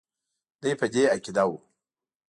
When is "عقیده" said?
1.13-1.43